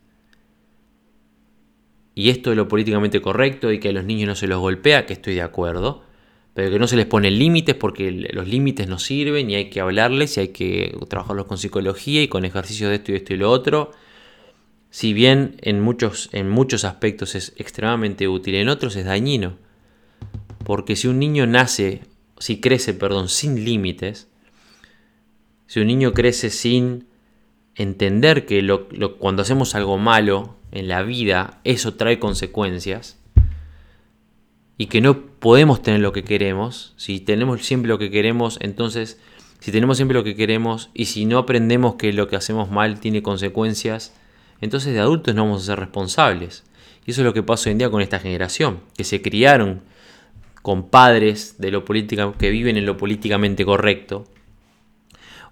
[2.14, 5.07] y esto de lo políticamente correcto y que a los niños no se los golpea,
[5.07, 6.02] que estoy de acuerdo,
[6.55, 9.81] pero que no se les pone límites porque los límites no sirven y hay que
[9.81, 13.38] hablarles y hay que trabajarlos con psicología y con ejercicios de esto y esto y
[13.38, 13.92] lo otro.
[14.90, 19.57] Si bien en muchos, en muchos aspectos es extremadamente útil, en otros es dañino.
[20.64, 22.03] Porque si un niño nace,
[22.38, 24.29] si crece, perdón, sin límites,
[25.66, 27.07] si un niño crece sin
[27.75, 28.66] entender que
[29.18, 33.18] cuando hacemos algo malo en la vida, eso trae consecuencias.
[34.77, 36.94] Y que no podemos tener lo que queremos.
[36.96, 39.20] Si tenemos siempre lo que queremos, entonces,
[39.61, 43.01] si tenemos siempre lo que queremos y si no aprendemos que lo que hacemos mal
[43.01, 44.12] tiene consecuencias,
[44.61, 46.64] entonces de adultos no vamos a ser responsables.
[47.07, 49.83] Y eso es lo que pasa hoy en día con esta generación, que se criaron
[50.62, 54.25] con padres de lo política, que viven en lo políticamente correcto,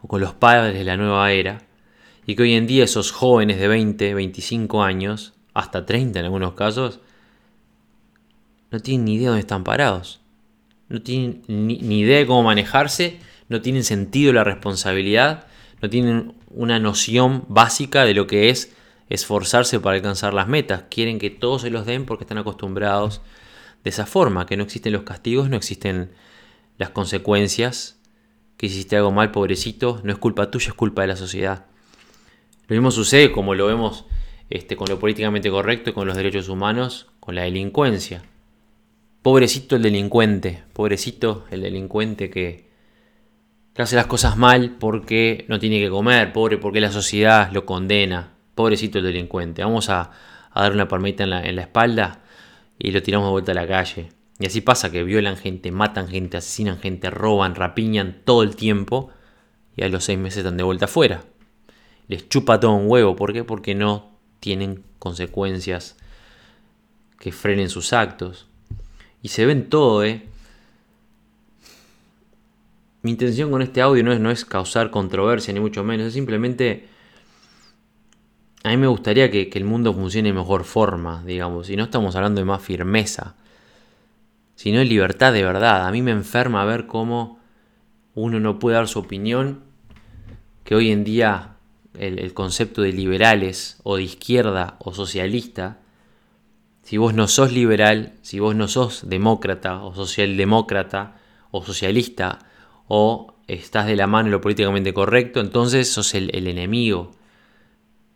[0.01, 1.63] o con los padres de la nueva era,
[2.27, 6.55] y que hoy en día esos jóvenes de 20, 25 años, hasta 30 en algunos
[6.55, 7.01] casos,
[8.71, 10.21] no tienen ni idea de dónde están parados.
[10.89, 13.19] No tienen ni, idea de cómo manejarse,
[13.49, 15.47] no tienen sentido la responsabilidad,
[15.83, 18.75] no tienen una noción básica de lo que es
[19.09, 20.85] esforzarse para alcanzar las metas.
[20.89, 23.23] Quieren que todos se los den porque están acostumbrados
[23.85, 26.13] de esa forma, que no existen los castigos, no existen
[26.77, 27.99] las consecuencias,
[28.57, 31.67] que hiciste algo mal, pobrecito, no es culpa tuya, es culpa de la sociedad.
[32.69, 34.05] Lo mismo sucede como lo vemos
[34.51, 38.23] este, con lo políticamente correcto y con los derechos humanos, con la delincuencia.
[39.23, 42.69] Pobrecito el delincuente, pobrecito el delincuente que,
[43.77, 48.35] hace las cosas mal porque no tiene que comer, pobre porque la sociedad lo condena,
[48.55, 49.65] pobrecito el delincuente.
[49.65, 50.11] Vamos a,
[50.55, 52.21] dar una palmita en la espalda
[52.81, 54.09] y lo tiramos de vuelta a la calle.
[54.39, 59.11] Y así pasa que violan gente, matan gente, asesinan gente, roban, rapiñan todo el tiempo
[59.77, 61.23] y a los seis meses están de vuelta afuera.
[62.09, 63.15] Les chupa todo un huevo.
[63.17, 63.45] ¿Por qué?
[63.45, 65.97] Porque no tienen consecuencias
[67.19, 68.49] que frenen sus actos.
[69.23, 70.23] Y se ven todo, ¿eh?
[73.03, 76.07] Mi intención con este audio no es, no es causar controversia, ni mucho menos.
[76.07, 76.89] Es simplemente...
[78.63, 81.71] A mí me gustaría que, el mundo funcione de mejor forma, digamos.
[81.71, 83.35] Y no estamos hablando de más firmeza
[84.61, 85.87] sino en libertad de verdad.
[85.87, 87.39] A mí me enferma ver cómo
[88.15, 89.63] uno no puede dar su opinión,
[90.65, 91.57] que hoy en día
[91.99, 95.79] el, concepto de liberales o de izquierda o socialista,
[96.83, 101.17] si vos no sos liberal, si vos no sos demócrata o socialdemócrata
[101.53, 102.41] o socialista
[102.87, 107.13] o estás de la mano en lo políticamente correcto, entonces sos el enemigo.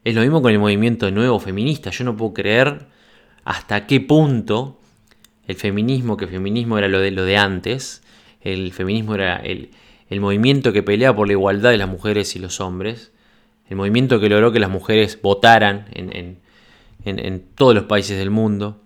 [0.04, 1.90] Es lo mismo con el movimiento nuevo feminista.
[1.90, 2.86] Yo no puedo creer
[3.44, 4.78] hasta qué punto
[5.46, 8.02] el feminismo, que feminismo era lo de, lo de antes,
[8.40, 9.70] el feminismo era el,
[10.20, 13.12] movimiento que pelea por la igualdad de las mujeres y los hombres,
[13.68, 16.38] el movimiento que logró que las mujeres votaran en,
[17.56, 18.80] todos los países del mundo,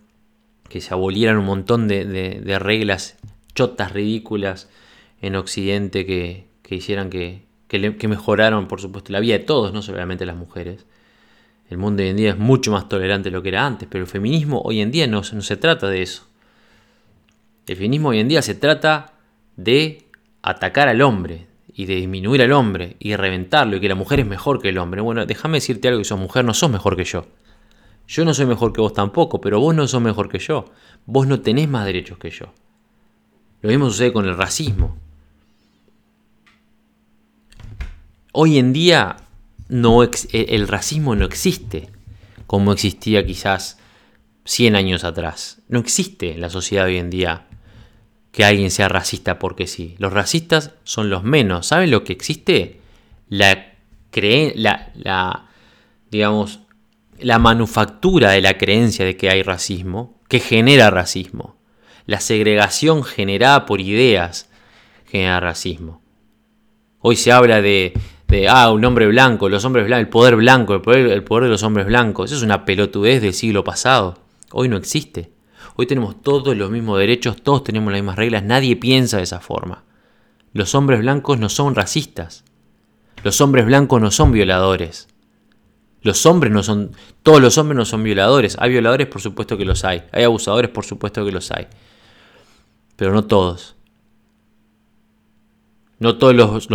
[0.68, 3.18] que se abolieran un montón de, reglas
[3.54, 4.70] chotas, ridículas
[5.20, 10.24] en Occidente que, hicieran que, que, mejoraron, por supuesto, la vida de todos, no solamente
[10.24, 10.86] las mujeres.
[11.68, 14.04] El mundo hoy en día es mucho más tolerante de lo que era antes, pero
[14.04, 16.28] el feminismo hoy en día no se trata de eso.
[17.66, 19.12] El feminismo hoy en día se trata
[19.56, 20.06] de
[20.42, 24.26] atacar al hombre y de disminuir al hombre y reventarlo y que la mujer es
[24.26, 25.02] mejor que el hombre.
[25.02, 27.26] Bueno, déjame decirte algo que sos mujer, no sos mejor que yo.
[28.08, 30.64] Yo no soy mejor que vos tampoco, pero vos no sos mejor que yo.
[31.04, 32.46] Vos no tenés más derechos que yo.
[33.60, 34.96] Lo mismo sucede con el racismo.
[38.32, 39.16] Hoy en día
[39.68, 41.90] no el racismo no existe
[42.48, 43.78] como existía quizás
[44.46, 45.60] 100 años atrás.
[45.68, 47.46] No existe en la sociedad hoy en día
[48.32, 49.94] que alguien sea racista porque sí.
[49.98, 51.66] Los racistas son los menos.
[51.66, 52.80] ¿Saben lo que existe?
[53.28, 53.74] La,
[54.14, 55.48] la, la,
[56.10, 56.60] digamos,
[57.20, 61.58] la manufactura de la creencia de que hay racismo, que genera racismo.
[62.06, 64.48] La segregación generada por ideas
[65.04, 66.00] genera racismo.
[67.00, 67.92] Hoy se habla de,
[68.28, 71.44] de ah, un hombre blanco, los hombres blancos, el poder blanco, el poder, el poder
[71.44, 72.30] de los hombres blancos.
[72.30, 74.18] Eso es una pelotudez del siglo pasado.
[74.52, 75.32] Hoy no existe.
[75.76, 79.40] Hoy tenemos todos los mismos derechos, todos tenemos las mismas reglas, nadie piensa de esa
[79.40, 79.84] forma.
[80.52, 82.44] Los hombres blancos no son racistas.
[83.22, 85.08] Los hombres blancos no son violadores.
[86.02, 88.56] Los hombres no son, todos los hombres no son violadores.
[88.60, 90.02] Hay violadores, por supuesto que los hay.
[90.12, 91.66] Hay abusadores, por supuesto que los hay.
[92.96, 93.77] Pero no todos.
[95.98, 96.68] No todos los,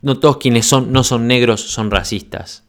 [0.00, 2.64] no todos quienes son, no son negros son racistas.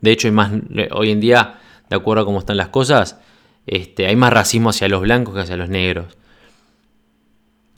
[0.00, 0.52] De hecho, hay más,
[0.90, 3.18] hoy en día, de acuerdo a cómo están las cosas,
[3.66, 6.16] este, hay más racismo hacia los blancos que hacia los negros.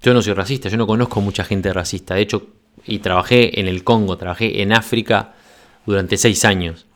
[0.03, 2.15] Yo no soy racista, yo no conozco mucha gente racista.
[2.15, 2.49] De hecho,
[2.85, 5.35] y trabajé en el Congo, trabajé en África
[5.87, 6.87] durante seis años.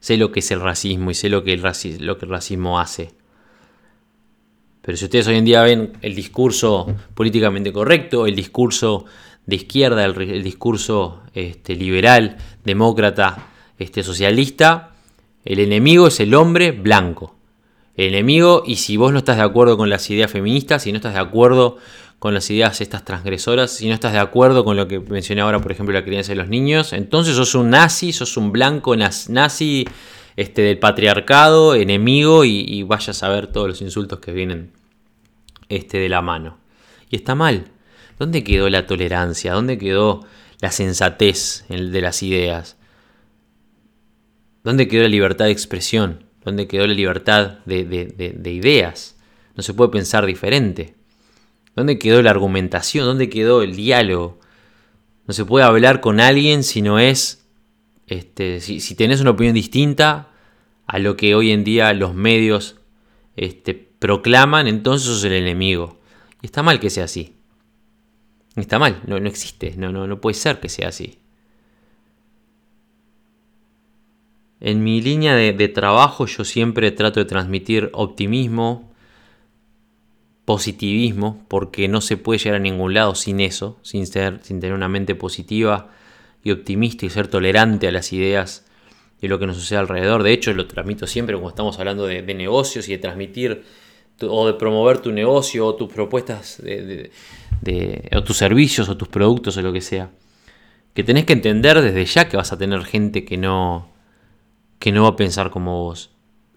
[0.00, 1.62] Sé lo que es el racismo y sé lo que el,
[2.00, 3.12] lo que el racismo hace.
[4.84, 9.06] Pero si ustedes hoy en día ven el discurso políticamente correcto, el discurso
[9.46, 14.94] de izquierda, el, discurso este, liberal, demócrata, este, socialista,
[15.44, 17.34] el enemigo es el hombre blanco.
[17.96, 20.96] El enemigo y si vos no estás de acuerdo con las ideas feministas, si no
[20.96, 21.78] estás de acuerdo
[22.18, 25.60] con las ideas estas transgresoras, si no estás de acuerdo con lo que mencioné ahora,
[25.60, 29.86] por ejemplo, la crianza de los niños, entonces sos un nazi, sos un blanco nazi
[30.36, 34.72] este, del patriarcado, enemigo y, vayas a ver todos los insultos que vienen
[35.68, 36.58] este, de la mano.
[37.10, 37.66] Y está mal.
[38.18, 39.52] ¿Dónde quedó la tolerancia?
[39.52, 40.24] ¿Dónde quedó
[40.60, 42.76] la sensatez de las ideas?
[44.62, 46.24] ¿Dónde quedó la libertad de expresión?
[46.44, 49.16] ¿Dónde quedó la libertad de, ideas?
[49.56, 50.94] No se puede pensar diferente.
[51.76, 53.04] ¿Dónde quedó la argumentación?
[53.04, 54.38] ¿Dónde quedó el diálogo?
[55.26, 57.43] No se puede hablar con alguien si no es,
[58.06, 60.30] este, si, tenés una opinión distinta
[60.86, 62.76] a lo que hoy en día los medios
[63.36, 65.98] este, proclaman, entonces sos el enemigo.
[66.42, 67.34] Y está mal que sea así.
[68.56, 71.18] Está mal, no, no existe, no, no, no puede ser que sea así.
[74.60, 78.92] En mi línea de, trabajo yo siempre trato de transmitir optimismo,
[80.44, 84.74] positivismo, porque no se puede llegar a ningún lado sin eso, sin, ser, sin tener
[84.74, 85.90] una mente positiva
[86.44, 88.64] y optimista y ser tolerante a las ideas
[89.20, 90.22] y lo que nos sucede alrededor.
[90.22, 93.64] De hecho, lo transmito siempre cuando estamos hablando de, negocios y de transmitir
[94.20, 97.10] o de promover tu negocio o tus propuestas de,
[98.14, 100.10] o tus servicios o tus productos o lo que sea.
[100.92, 103.88] Que tenés que entender desde ya que vas a tener gente que no,
[104.78, 106.10] que no va a pensar como vos.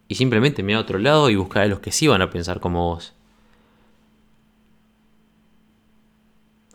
[0.09, 2.59] Y simplemente mirar a otro lado y buscar a los que sí van a pensar
[2.59, 3.13] como vos.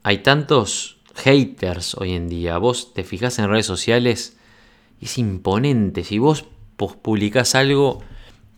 [0.02, 2.58] Hay tantos haters hoy en día.
[2.58, 4.38] Vos te fijas en redes sociales,
[5.00, 6.04] es imponente.
[6.04, 6.44] Si vos
[6.76, 8.02] publicás algo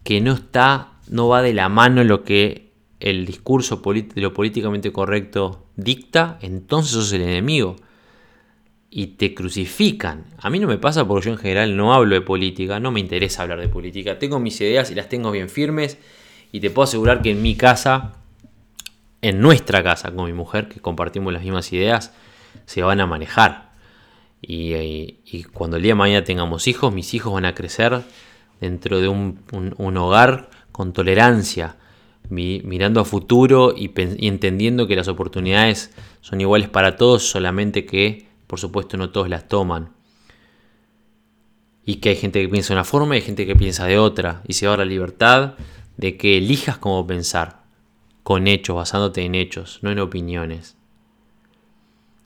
[0.03, 4.93] que no está, no va de la mano lo que el discurso de lo políticamente
[4.93, 7.77] correcto dicta, entonces sos el enemigo.
[8.89, 10.27] Y te crucifican.
[10.39, 13.01] A mí no me pasa porque yo en general no hablo de política, no me
[13.01, 14.21] interesa hablar de política.
[14.21, 15.99] Tengo mis ideas y las tengo bien firmes.
[16.53, 18.13] Y te puedo asegurar que en mi casa,
[19.21, 22.15] en nuestra casa con mi mujer, que compartimos las mismas ideas,
[22.67, 23.73] se van a manejar.
[24.41, 28.03] Y, cuando el día de mañana tengamos hijos, mis hijos van a crecer
[28.61, 31.77] dentro de un hogar con tolerancia,
[32.29, 33.93] mirando a futuro y,
[34.27, 39.49] entendiendo que las oportunidades son iguales para todos, solamente que, por supuesto, no todos las
[39.49, 39.91] toman.
[41.85, 43.99] Y que hay gente que piensa de una forma y hay gente que piensa de
[43.99, 44.43] otra.
[44.49, 45.55] Y se va a la libertad
[45.97, 47.63] de que elijas cómo pensar,
[48.23, 50.77] con hechos, basándote en hechos, no en opiniones.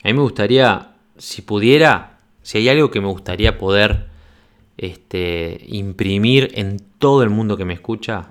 [0.04, 4.08] A mí me gustaría, si pudiera, si hay algo que me gustaría poder
[4.76, 8.28] este, imprimir en todo el mundo que me escucha,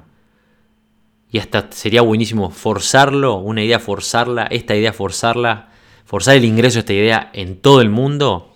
[1.30, 5.70] y hasta sería buenísimo forzarlo, una idea forzarla, esta idea forzarla,
[6.06, 8.54] forzar el ingreso de esta idea en todo el mundo,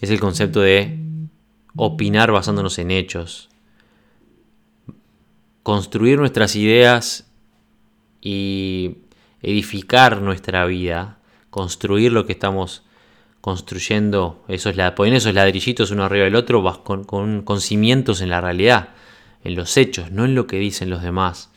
[0.00, 0.98] es el concepto de
[1.76, 3.50] opinar basándonos en hechos.
[5.62, 7.30] Construir nuestras ideas
[8.20, 8.98] y
[9.42, 11.17] edificar nuestra vida,
[11.58, 12.84] construir lo que estamos
[13.40, 18.90] construyendo, esos, poner esos ladrillitos uno arriba del otro con, con cimientos en la realidad,
[19.44, 21.50] en los hechos, no en lo que dicen los demás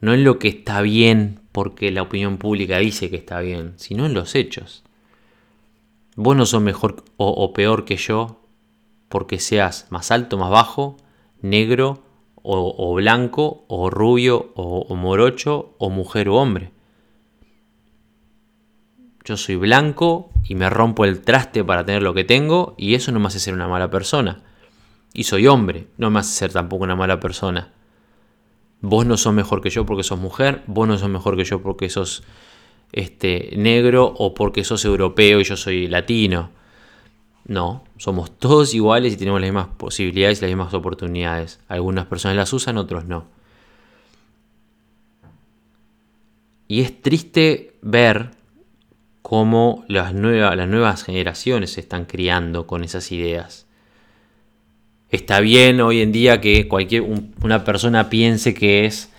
[0.00, 4.06] no en lo que está bien porque la opinión pública dice que está bien, sino
[4.06, 4.84] en los hechos.
[6.14, 8.40] Vos no sos mejor o, peor que yo
[9.08, 10.96] porque seas más alto, más bajo,
[11.40, 12.02] negro
[12.42, 16.72] o, blanco o rubio o, o morocho o mujer o hombre.
[19.28, 23.12] Yo soy blanco y me rompo el traste para tener lo que tengo y eso
[23.12, 24.40] no me hace ser una mala persona.
[25.12, 27.70] Y soy hombre, no me hace ser tampoco una mala persona.
[28.80, 31.60] Vos no sos mejor que yo porque sos mujer, vos no sos mejor que yo
[31.60, 32.22] porque sos
[32.92, 36.48] este, negro o porque sos europeo y yo soy latino.
[37.44, 41.60] No, somos todos iguales y tenemos las mismas posibilidades y las mismas oportunidades.
[41.68, 43.26] Algunas personas las usan, otros no.
[46.66, 48.37] Y es triste ver
[49.28, 53.66] cómo las, nuevas generaciones se están criando con esas ideas
[55.10, 57.02] está bien hoy en día que cualquier
[57.42, 59.12] una persona piense que es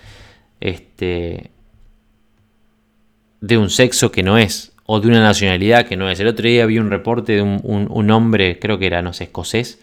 [0.58, 1.52] este
[3.40, 6.18] de un sexo que no es o de una nacionalidad que no es.
[6.18, 9.78] El otro día vi un reporte de un, hombre, creo que era, no sé, escocés,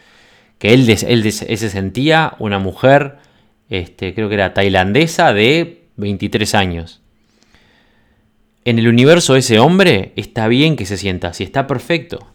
[0.59, 3.15] que él, él, se sentía una mujer,
[3.69, 7.01] este, creo que era tailandesa, de 23 años.
[8.67, 12.27] En el universo de ese hombre está bien que se sienta así, está perfecto.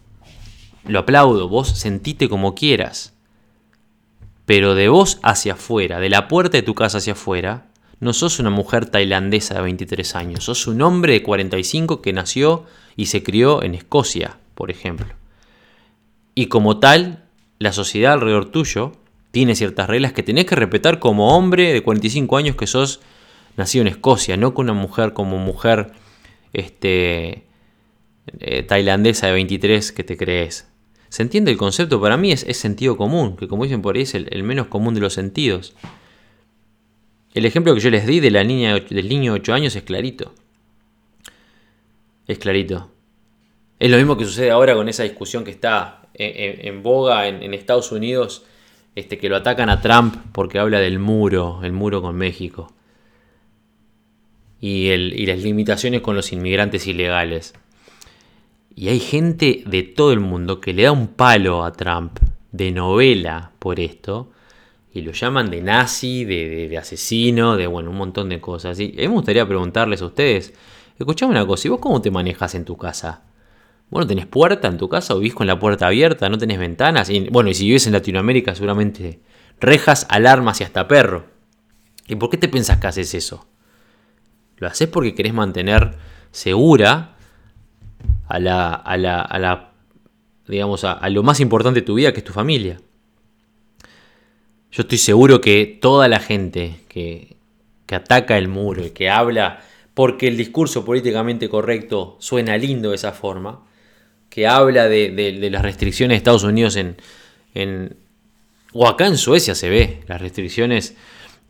[0.83, 3.13] Lo aplaudo, vos sentite como quieras.
[4.47, 7.67] Pero de vos hacia afuera, de la puerta de tu casa hacia afuera,
[7.99, 12.65] no sos una mujer tailandesa de 23 años, sos un hombre de 45 que nació
[12.95, 15.13] y se crió en Escocia, por ejemplo.
[16.33, 17.25] Y como tal,
[17.59, 18.93] la sociedad alrededor tuyo
[19.29, 23.01] tiene ciertas reglas que tenés que respetar como hombre de 45 años que sos
[23.55, 25.93] nacido en Escocia, no con una mujer como mujer
[26.53, 27.43] este,
[28.39, 30.67] eh, tailandesa de 23 que te crees.
[31.09, 32.01] ¿Se entiende el concepto?
[32.01, 35.01] Para mí es, sentido común, que como dicen por ahí es el, menos común de
[35.01, 35.75] los sentidos.
[37.33, 39.83] El ejemplo que yo les di de la niña, del niño de 8 años es
[39.83, 40.33] clarito.
[42.27, 42.89] Es clarito.
[43.79, 47.91] Es lo mismo que sucede ahora con esa discusión que está en, boga en, Estados
[47.91, 48.45] Unidos,
[48.95, 52.73] este, que lo atacan a Trump porque habla del muro, el muro con México.
[54.65, 57.53] Y, y las limitaciones con los inmigrantes ilegales.
[58.73, 62.17] Y hay gente de todo el mundo que le da un palo a Trump
[62.53, 64.31] de novela por esto.
[64.93, 68.79] Y lo llaman de nazi, de, asesino, de bueno, un montón de cosas.
[68.79, 70.53] Y a mí me gustaría preguntarles a ustedes,
[70.97, 73.23] escuchame una cosa, ¿y vos cómo te manejas en tu casa?
[73.89, 76.29] Bueno, tenés puerta en tu casa o vivís con la puerta abierta?
[76.29, 77.11] ¿No tenés ventanas?
[77.31, 79.19] Bueno, y si vives en Latinoamérica seguramente
[79.59, 81.25] rejas, alarmas y hasta perro.
[82.07, 83.45] ¿Y por qué te pensás que haces eso?
[84.63, 85.91] ¿Lo haces porque querés mantener
[86.31, 87.17] segura
[88.29, 89.71] a la, a la, a la
[90.47, 92.79] digamos, a, lo más importante de tu vida, que es tu familia.
[94.71, 97.35] Yo estoy seguro que toda la gente que,
[97.85, 99.61] que ataca el muro y que habla
[99.93, 103.65] porque el discurso políticamente correcto suena lindo de esa forma,
[104.29, 106.95] que habla de, las restricciones de Estados Unidos en,
[107.53, 107.97] en,
[108.71, 110.95] o acá en Suecia se ve, las restricciones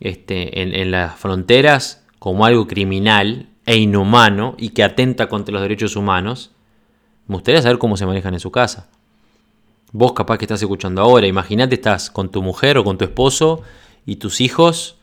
[0.00, 5.60] este, en, en las fronteras como algo criminal e inhumano y que atenta contra los
[5.60, 6.52] derechos humanos,
[7.26, 8.88] me gustaría saber cómo se manejan en su casa.
[9.92, 13.60] Vos capaz que estás escuchando ahora, imagínate estás con tu mujer o con tu esposo
[14.06, 14.96] y tus hijos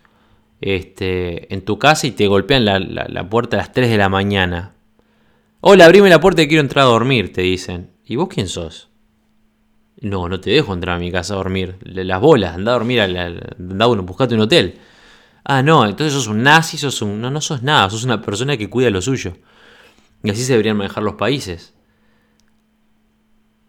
[0.61, 4.73] este, en tu casa y te golpean la, puerta a las 3 de la mañana.
[5.59, 7.91] Hola, abrime la puerta y quiero entrar a dormir, te dicen.
[8.03, 8.89] ¿Y vos quién sos?
[9.99, 11.75] No, no te dejo entrar a mi casa a dormir.
[11.83, 14.79] Las bolas, anda a dormir, anda uno, buscate un hotel.
[15.43, 17.19] Ah, no, entonces sos un nazi, sos un...
[17.19, 19.33] No, no sos nada, sos una persona que cuida lo suyo.
[20.23, 21.73] Y así se deberían manejar los países.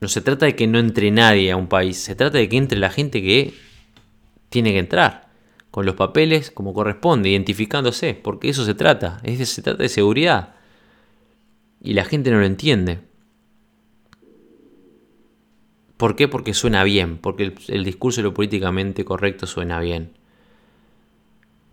[0.01, 2.57] No se trata de que no entre nadie a un país, se trata de que
[2.57, 3.55] entre la gente que
[4.49, 5.31] tiene que entrar,
[5.71, 10.57] con los papeles como corresponde, identificándose, porque eso se trata, es se trata de seguridad.
[11.81, 13.01] Y la gente no lo entiende.
[15.97, 16.29] ¿Por qué?
[16.29, 20.13] Porque suena bien, porque el, el discurso de lo políticamente correcto suena bien.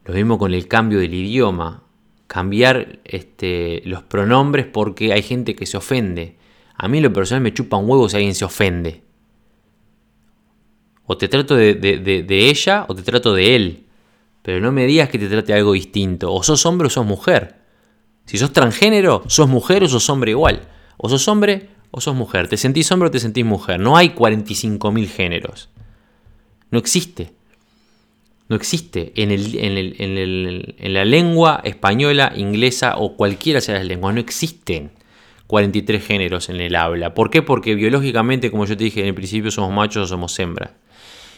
[0.09, 1.83] Lo mismo con el cambio del idioma.
[2.25, 6.35] Cambiar este, los pronombres porque hay gente que se ofende.
[6.73, 9.03] A mí lo personal me chupa un huevo si alguien se ofende.
[11.05, 13.85] O te trato de, ella o te trato de él.
[14.41, 16.33] Pero no me digas que te trate algo distinto.
[16.33, 17.61] O sos hombre o sos mujer.
[18.25, 20.61] Si sos transgénero, sos mujer o sos hombre igual.
[20.97, 22.47] O sos hombre o sos mujer.
[22.47, 23.79] Te sentís hombre o te sentís mujer.
[23.79, 25.69] No hay 45.000 géneros.
[26.71, 27.37] No existe.
[28.49, 34.15] No existe en, en, la lengua española, inglesa o cualquiera sea las lenguas.
[34.15, 34.91] No existen.
[35.45, 37.13] 43 géneros en el habla.
[37.13, 37.41] ¿Por qué?
[37.41, 40.71] Porque biológicamente, como yo te dije en el principio, somos machos o somos hembras.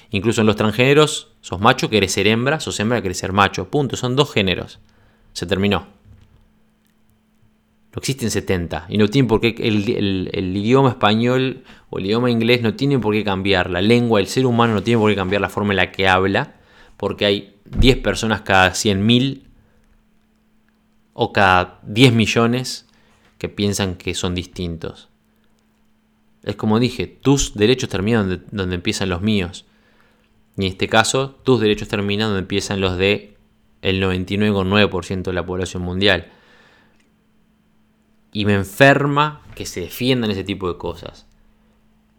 [0.10, 3.70] Incluso en los transgéneros, sos macho, querés ser hembra, sos hembra, querés ser macho.
[3.70, 3.96] Punto.
[3.96, 4.80] Son dos géneros.
[5.34, 5.88] Se terminó.
[7.94, 8.88] No existen 70.
[8.90, 9.56] Y no tienen por qué.
[9.58, 13.70] El, el, idioma español o el idioma inglés no tienen por qué cambiar.
[13.70, 16.08] La lengua, el ser humano no tiene por qué cambiar la forma en la que
[16.08, 16.56] habla.
[17.02, 19.42] Porque hay 10 personas cada 100.000
[21.14, 22.86] o cada 10 millones
[23.40, 25.10] que piensan que son distintos.
[26.44, 29.66] Es como dije, tus derechos terminan donde, empiezan los míos.
[30.56, 33.36] Y en este caso, tus derechos terminan donde empiezan los de
[33.82, 36.32] el 99,9% de la población mundial.
[38.32, 41.26] Y me enferma que se defiendan ese tipo de cosas.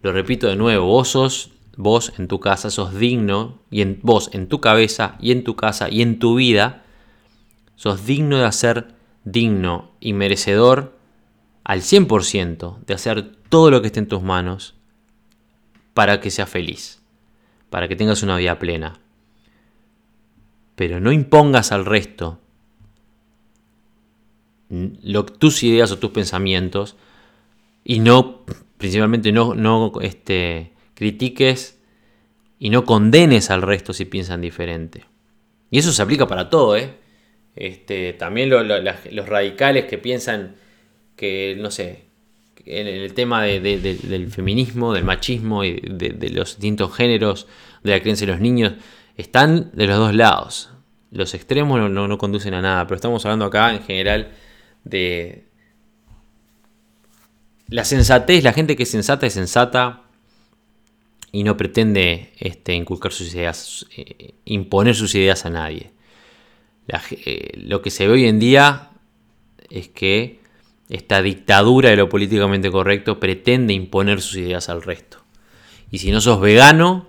[0.02, 4.30] Lo repito de nuevo, vos sos, vos en tu casa sos digno, y en vos
[4.32, 6.84] en tu cabeza, y en tu casa, y en tu vida,
[7.76, 8.94] sos digno de hacer
[9.24, 10.96] digno y merecedor
[11.64, 14.74] al 100% de hacer todo lo que esté en tus manos
[15.94, 17.02] para que seas feliz,
[17.70, 18.98] para que tengas una vida plena.
[20.74, 22.38] Pero no impongas al resto
[25.38, 26.96] tus ideas o tus pensamientos
[27.84, 28.40] y no,
[28.78, 30.72] principalmente no, no este,
[31.02, 31.80] critiques
[32.60, 35.04] y no condenes al resto si piensan diferente.
[35.68, 36.94] Y eso se aplica para todo, ¿eh?
[37.56, 40.54] Este, también los radicales que piensan
[41.16, 42.04] que, no sé,
[42.64, 47.48] en el tema del feminismo, del machismo y de, los distintos géneros,
[47.82, 48.74] de la creencia de los niños,
[49.16, 50.70] están de los dos lados.
[51.10, 54.30] Los extremos no, no, conducen a nada, pero estamos hablando acá en general
[54.84, 55.48] de
[57.66, 60.01] la sensatez, la gente que es sensata es sensata
[61.32, 65.90] y no pretende este, inculcar sus ideas, eh, imponer sus ideas a nadie.
[67.10, 68.90] Eh, lo que se ve hoy en día
[69.70, 70.40] es que
[70.90, 75.18] esta dictadura de lo políticamente correcto pretende imponer sus ideas al resto.
[75.90, 77.06] Y si no sos vegano,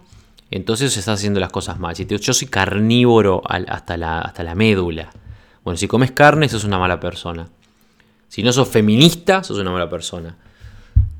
[0.51, 1.95] entonces estás haciendo las cosas mal.
[1.95, 5.11] Si te, yo soy carnívoro hasta la, hasta la médula.
[5.65, 7.49] Bueno, si comes carne, sos una mala persona.
[8.29, 10.37] Si no sos feminista, sos una mala persona.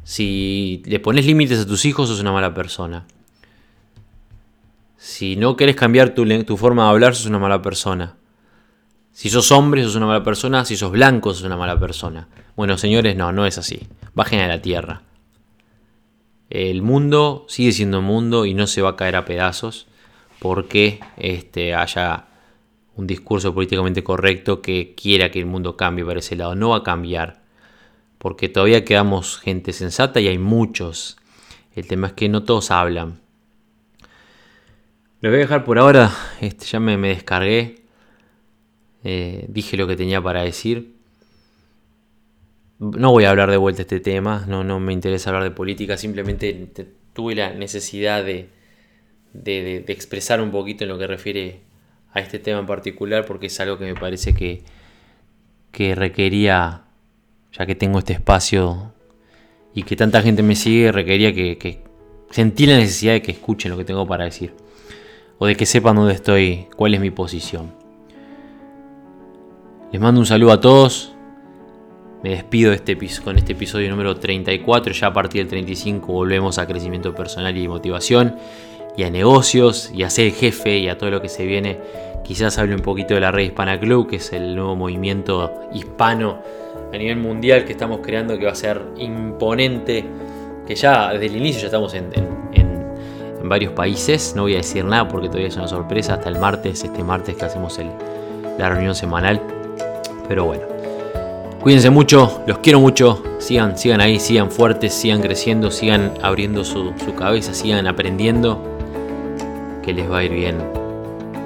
[0.03, 3.05] Si le pones límites a tus hijos, sos una mala persona.
[4.97, 8.15] Si no querés cambiar tu, forma de hablar, sos una mala persona.
[9.11, 10.65] Si sos hombre, sos una mala persona.
[10.65, 12.27] Si sos blanco, sos una mala persona.
[12.55, 13.87] Bueno, señores, no, no es así.
[14.13, 15.03] Bajen a la tierra.
[16.49, 19.87] El mundo sigue siendo mundo y no se va a caer a pedazos
[20.39, 22.25] porque este, haya
[22.95, 26.55] un discurso políticamente correcto que quiera que el mundo cambie para ese lado.
[26.55, 27.42] No va a cambiar
[28.23, 31.17] porque todavía quedamos gente sensata y hay muchos.
[31.75, 33.19] El tema es que no todos hablan.
[35.19, 36.09] Lo voy a dejar por ahora.
[36.39, 37.83] Este, ya me descargué.
[39.03, 40.95] Eh, dije lo que tenía para decir.
[42.79, 46.69] No voy a hablar de vuelta este tema, no, me interesa hablar de política, simplemente
[47.13, 48.49] tuve la necesidad de,
[49.31, 51.61] de, expresar un poquito en lo que refiere
[52.11, 54.63] a este tema en particular porque es algo que me parece que,
[55.71, 56.82] que requería,
[57.57, 58.93] ya que tengo este espacio
[59.73, 61.83] y que tanta gente me sigue, requería que, que
[62.29, 64.53] sentí la necesidad de que escuchen lo que tengo para decir.
[65.37, 67.73] O de que sepan dónde estoy, cuál es mi posición.
[69.91, 71.13] Les mando un saludo a todos.
[72.23, 74.93] Me despido de este, con este episodio número 34.
[74.93, 78.35] Ya a partir del 35 volvemos a crecimiento personal y motivación.
[78.95, 81.79] Y a negocios, y a ser jefe, y a todo lo que se viene.
[82.23, 86.39] Quizás hable un poquito de la Red Hispana Club, que es el nuevo movimiento hispano
[86.93, 90.05] a nivel mundial que estamos creando, que va a ser imponente.
[90.67, 92.11] Que ya desde el inicio ya estamos en,
[93.43, 94.33] varios países.
[94.35, 96.13] No voy a decir nada porque todavía es una sorpresa.
[96.13, 97.79] Hasta el martes, este martes que hacemos
[98.57, 99.41] la reunión semanal.
[100.29, 100.63] Pero bueno,
[101.63, 103.23] Cuídense mucho, los quiero mucho.
[103.39, 108.61] Sigan, sigan ahí, sigan fuertes, sigan creciendo, sigan abriendo su, cabeza, sigan aprendiendo.
[109.81, 110.57] Que les va a ir bien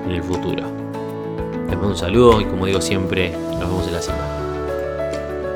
[0.06, 0.64] en el futuro.
[1.68, 4.47] Les mando un saludo y como digo siempre, nos vemos en la semana.